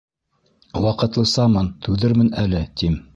[0.85, 2.99] Ваҡытлысамын, түҙермен әле, тим.